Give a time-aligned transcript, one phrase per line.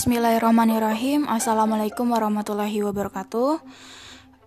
[0.00, 3.60] Bismillahirrahmanirrahim Assalamualaikum warahmatullahi wabarakatuh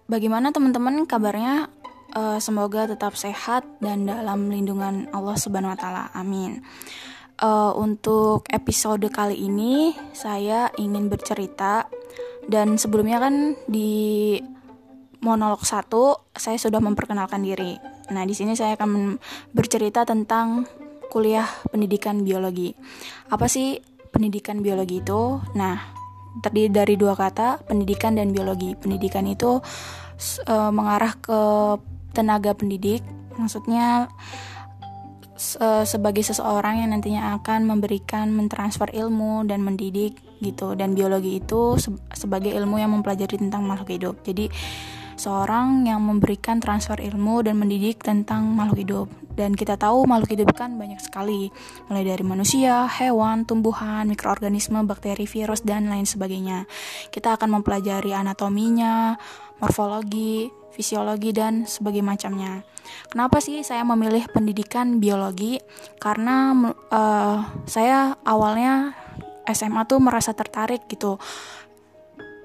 [0.10, 1.70] Bagaimana teman-teman kabarnya?
[2.10, 6.04] Uh, semoga tetap sehat dan dalam lindungan Allah Subhanahu wa taala.
[6.18, 6.66] Amin.
[7.38, 11.86] Uh, untuk episode kali ini saya ingin bercerita
[12.50, 14.42] dan sebelumnya kan di
[15.22, 17.78] monolog satu saya sudah memperkenalkan diri.
[18.10, 19.22] Nah, di sini saya akan
[19.54, 20.66] bercerita tentang
[21.14, 22.74] kuliah pendidikan biologi.
[23.30, 25.82] Apa sih pendidikan biologi itu nah
[26.42, 28.74] terdiri dari dua kata pendidikan dan biologi.
[28.74, 29.62] Pendidikan itu
[30.46, 31.40] e, mengarah ke
[32.14, 33.06] tenaga pendidik
[33.38, 34.10] maksudnya
[35.38, 40.74] e, sebagai seseorang yang nantinya akan memberikan mentransfer ilmu dan mendidik gitu.
[40.74, 44.16] Dan biologi itu se sebagai ilmu yang mempelajari tentang makhluk hidup.
[44.26, 44.50] Jadi
[45.24, 49.08] seorang yang memberikan transfer ilmu dan mendidik tentang makhluk hidup.
[49.34, 51.50] Dan kita tahu makhluk hidup kan banyak sekali,
[51.88, 56.68] mulai dari manusia, hewan, tumbuhan, mikroorganisme, bakteri, virus, dan lain sebagainya.
[57.10, 59.16] Kita akan mempelajari anatominya,
[59.58, 62.54] morfologi, fisiologi, dan sebagainya macamnya.
[63.10, 65.58] Kenapa sih saya memilih pendidikan biologi?
[65.98, 66.52] Karena
[66.92, 68.94] uh, saya awalnya
[69.50, 71.20] SMA tuh merasa tertarik gitu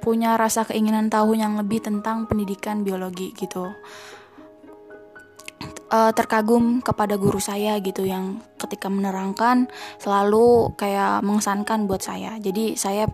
[0.09, 3.69] punya rasa keinginan tahu yang lebih tentang pendidikan biologi gitu
[5.93, 9.69] uh, terkagum kepada guru saya gitu yang ketika menerangkan
[10.01, 12.37] selalu kayak mengesankan buat saya.
[12.41, 13.09] Jadi saya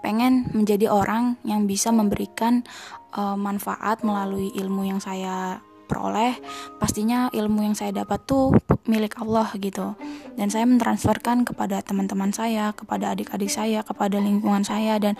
[0.00, 2.66] pengen menjadi orang yang bisa memberikan
[3.14, 6.38] uh, manfaat melalui ilmu yang saya peroleh
[6.78, 8.54] pastinya ilmu yang saya dapat tuh
[8.86, 9.98] milik Allah gitu.
[10.38, 15.18] Dan saya mentransferkan kepada teman-teman saya kepada adik-adik saya kepada lingkungan saya dan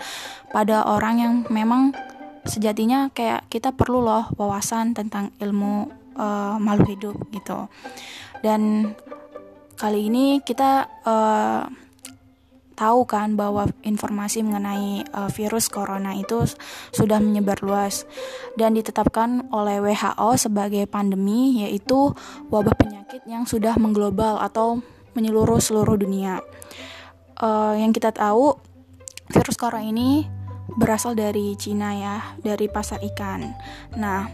[0.55, 1.91] pada orang yang memang
[2.47, 7.67] sejatinya kayak kita perlu loh wawasan tentang ilmu uh, makhluk hidup gitu.
[8.39, 8.93] Dan
[9.75, 11.65] kali ini kita uh,
[12.81, 16.41] tahu kan bahwa informasi mengenai uh, virus corona itu
[16.89, 18.09] sudah menyebar luas
[18.57, 22.17] dan ditetapkan oleh WHO sebagai pandemi yaitu
[22.49, 24.81] wabah penyakit yang sudah mengglobal atau
[25.13, 26.41] menyeluruh seluruh dunia.
[27.37, 28.57] Uh, yang kita tahu
[29.29, 30.25] virus corona ini
[30.73, 33.45] berasal dari Cina ya, dari pasar ikan.
[33.99, 34.25] Nah,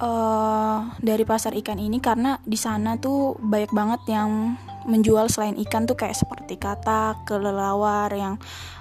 [0.00, 4.54] uh, dari pasar ikan ini karena di sana tuh banyak banget yang
[4.86, 8.38] menjual selain ikan tuh kayak seperti katak, kelelawar yang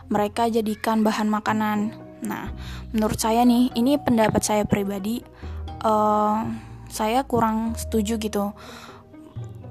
[0.08, 1.98] mereka jadikan bahan makanan.
[2.24, 2.54] Nah,
[2.94, 5.22] menurut saya nih, ini pendapat saya pribadi,
[5.84, 6.46] uh,
[6.88, 8.54] saya kurang setuju gitu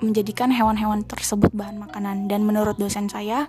[0.02, 2.28] menjadikan hewan-hewan tersebut bahan makanan.
[2.28, 3.48] Dan menurut dosen saya,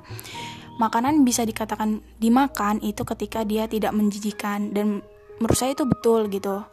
[0.78, 5.01] makanan bisa dikatakan dimakan itu ketika dia tidak menjijikan dan
[5.40, 6.63] menurut saya itu betul gitu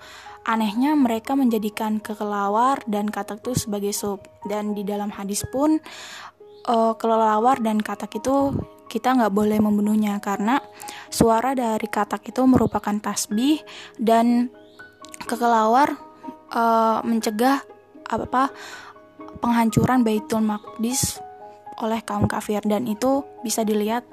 [0.42, 4.26] Anehnya mereka menjadikan kekelawar dan katak itu sebagai sup.
[4.42, 5.78] Dan di dalam hadis pun
[6.66, 8.50] uh, kelelawar dan katak itu
[8.90, 10.60] kita nggak boleh membunuhnya karena
[11.08, 13.62] suara dari katak itu merupakan tasbih
[13.96, 14.52] dan
[15.24, 15.96] kekelawar
[16.52, 17.64] uh, mencegah
[18.12, 18.44] apa apa
[19.40, 21.22] penghancuran Baitul Maqdis
[21.80, 22.60] oleh kaum kafir.
[22.66, 24.04] Dan itu bisa dilihat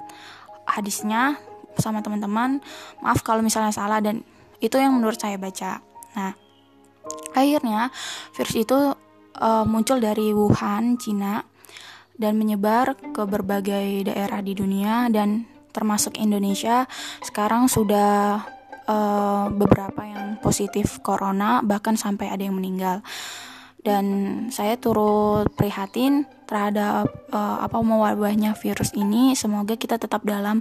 [0.64, 1.36] hadisnya
[1.76, 2.62] sama teman-teman.
[3.04, 4.22] Maaf kalau misalnya salah dan
[4.60, 6.32] itu yang menurut saya baca Nah,
[7.34, 7.90] akhirnya
[8.34, 8.78] virus itu
[9.40, 11.42] uh, muncul dari Wuhan, Cina,
[12.20, 16.84] dan menyebar ke berbagai daerah di dunia dan termasuk Indonesia.
[17.24, 18.44] Sekarang sudah
[18.84, 23.00] uh, beberapa yang positif corona, bahkan sampai ada yang meninggal.
[23.80, 24.04] Dan
[24.52, 29.32] saya turut prihatin terhadap uh, apa mewabahnya virus ini.
[29.32, 30.60] Semoga kita tetap dalam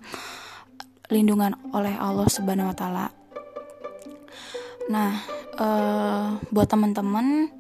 [1.12, 3.08] lindungan oleh Allah Subhanahu wa taala.
[4.88, 5.20] Nah,
[5.60, 7.52] uh, buat teman-teman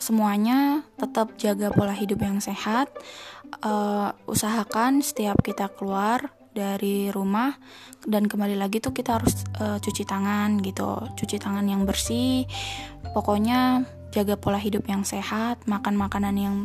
[0.00, 2.88] semuanya tetap jaga pola hidup yang sehat.
[3.60, 7.58] Uh, usahakan setiap kita keluar dari rumah
[8.06, 12.46] dan kembali lagi tuh kita harus uh, cuci tangan gitu, cuci tangan yang bersih.
[13.10, 16.56] Pokoknya jaga pola hidup yang sehat, makan makanan yang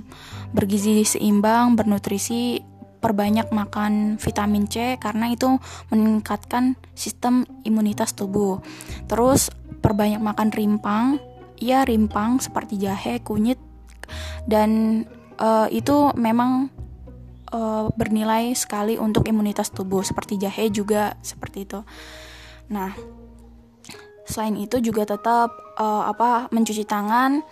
[0.53, 2.61] bergizi seimbang, bernutrisi,
[3.05, 5.61] perbanyak makan vitamin C karena itu
[5.93, 8.65] meningkatkan sistem imunitas tubuh.
[9.05, 9.53] Terus
[9.85, 11.21] perbanyak makan rimpang
[11.61, 13.61] ya rimpang seperti jahe kunyit
[14.49, 15.03] dan
[15.39, 16.69] uh, itu memang
[17.53, 21.79] uh, bernilai sekali untuk imunitas tubuh seperti jahe juga seperti itu
[22.67, 22.91] nah
[24.25, 27.45] selain itu juga tetap uh, apa mencuci tangan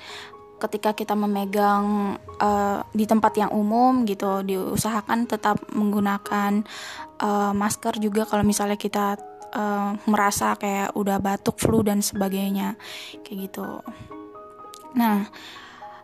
[0.63, 6.63] ketika kita memegang uh, di tempat yang umum gitu diusahakan tetap menggunakan
[7.19, 9.19] uh, masker juga kalau misalnya kita
[9.53, 12.79] uh, merasa kayak udah batuk, flu dan sebagainya
[13.21, 13.83] kayak gitu.
[14.95, 15.27] Nah,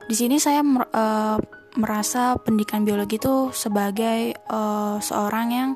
[0.09, 1.37] di sini saya uh,
[1.77, 5.69] merasa pendidikan biologi itu sebagai uh, seorang yang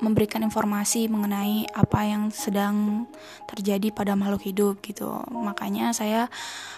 [0.00, 3.06] memberikan informasi mengenai apa yang sedang
[3.48, 5.20] terjadi pada makhluk hidup gitu.
[5.30, 6.32] Makanya saya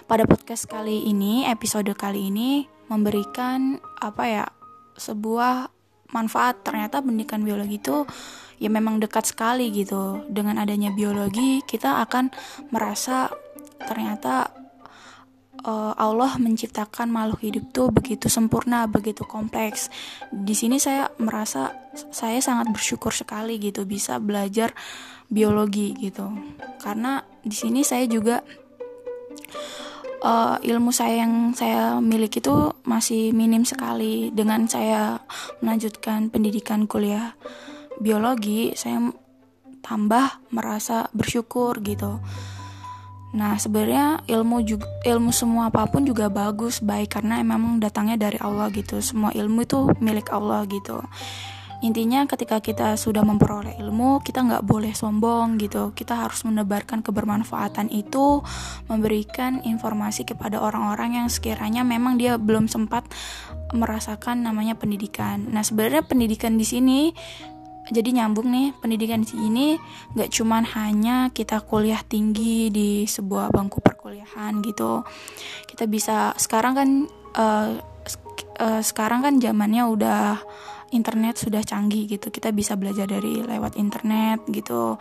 [0.07, 4.47] pada podcast kali ini, episode kali ini memberikan apa ya
[4.99, 5.71] sebuah
[6.13, 6.63] manfaat.
[6.67, 8.05] Ternyata pendidikan biologi itu
[8.59, 10.23] ya memang dekat sekali gitu.
[10.31, 12.31] Dengan adanya biologi, kita akan
[12.71, 13.31] merasa
[13.83, 14.62] ternyata
[15.65, 19.89] uh, Allah menciptakan makhluk hidup tuh begitu sempurna, begitu kompleks.
[20.31, 21.75] Di sini saya merasa
[22.11, 24.75] saya sangat bersyukur sekali gitu bisa belajar
[25.31, 26.29] biologi gitu.
[26.83, 28.43] Karena di sini saya juga
[30.23, 34.31] uh, ilmu saya yang saya miliki itu masih minim sekali.
[34.35, 35.23] Dengan saya
[35.63, 37.35] melanjutkan pendidikan kuliah
[38.03, 39.13] biologi, saya
[39.83, 42.23] tambah merasa bersyukur gitu
[43.33, 48.37] Nah, sebenarnya ilmu juga ilmu semua apa pun juga bagus, baik karena memang datangnya dari
[48.37, 49.01] Allah gitu.
[49.01, 51.01] Semua ilmu itu milik Allah gitu.
[51.83, 55.91] Intinya ketika kita sudah memperoleh ilmu, kita nggak boleh sombong gitu.
[55.91, 58.39] Kita harus menebarkan kebermanfaatan itu,
[58.87, 63.03] memberikan informasi kepada orang-orang yang sekiranya memang dia belum sempat
[63.75, 65.51] merasakan namanya pendidikan.
[65.51, 67.11] Nah, sebenarnya pendidikan di sini
[67.93, 69.67] jadi nyambung nih pendidikan di sini
[70.17, 75.05] nggak cuman hanya kita kuliah tinggi di sebuah bangku perkuliahan gitu.
[75.69, 76.89] Kita bisa sekarang kan
[77.37, 77.69] uh,
[78.59, 80.41] uh, sekarang kan zamannya udah
[80.97, 82.33] internet sudah canggih gitu.
[82.33, 84.97] Kita bisa belajar dari lewat internet gitu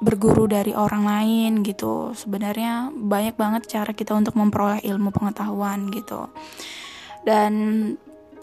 [0.00, 2.12] berguru dari orang lain gitu.
[2.12, 6.28] Sebenarnya banyak banget cara kita untuk memperoleh ilmu pengetahuan gitu.
[7.24, 7.52] Dan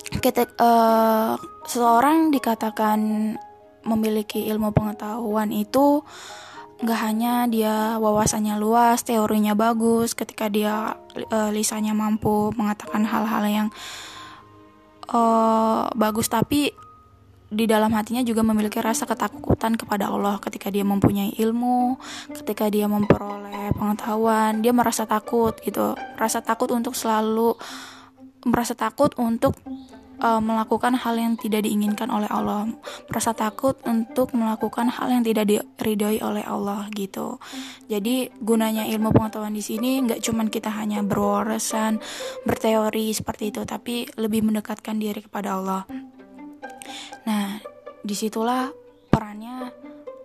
[0.05, 1.33] kita uh,
[1.65, 2.99] seseorang dikatakan
[3.85, 6.01] memiliki ilmu pengetahuan itu
[6.75, 13.67] nggak hanya dia wawasannya luas, teorinya bagus, ketika dia e, lisannya mampu mengatakan hal-hal yang
[15.07, 15.21] e,
[15.95, 16.75] bagus, tapi
[17.47, 20.35] di dalam hatinya juga memiliki rasa ketakutan kepada Allah.
[20.43, 21.95] Ketika dia mempunyai ilmu,
[22.35, 27.55] ketika dia memperoleh pengetahuan, dia merasa takut gitu, rasa takut untuk selalu
[28.43, 29.55] merasa takut untuk
[30.21, 32.69] uh, melakukan hal yang tidak diinginkan oleh Allah,
[33.07, 37.39] merasa takut untuk melakukan hal yang tidak diridhoi oleh Allah gitu.
[37.87, 41.99] Jadi gunanya ilmu pengetahuan di sini nggak cuman kita hanya berwawasan,
[42.43, 45.83] berteori seperti itu, tapi lebih mendekatkan diri kepada Allah.
[47.25, 47.57] Nah,
[48.05, 48.69] di situlah
[49.09, 49.73] perannya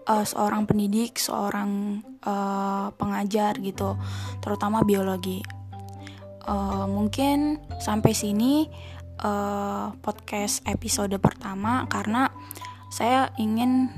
[0.05, 3.97] uh, seorang pendidik, seorang uh, pengajar gitu,
[4.45, 5.41] terutama biologi.
[6.41, 8.65] Uh, mungkin sampai sini
[9.21, 12.33] uh, podcast episode pertama karena
[12.91, 13.93] saya ingin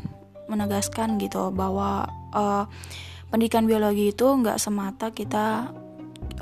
[0.51, 2.69] menegaskan gitu bahwa uh,
[3.33, 5.73] pendidikan biologi itu nggak semata kita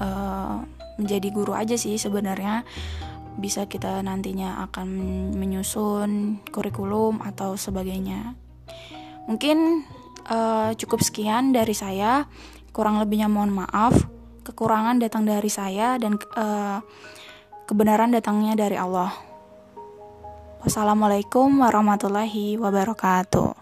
[0.03, 0.59] uh,
[0.99, 2.67] menjadi guru aja sih sebenarnya.
[3.41, 4.89] Bisa kita nantinya akan
[5.39, 8.35] menyusun kurikulum atau sebagainya.
[9.31, 9.87] Mungkin
[10.27, 12.27] uh, cukup sekian dari saya.
[12.75, 13.95] Kurang lebihnya mohon maaf.
[14.43, 16.83] Kekurangan datang dari saya dan uh,
[17.71, 19.15] kebenaran datangnya dari Allah.
[20.67, 23.60] Wassalamualaikum warahmatullahi wabarakatuh.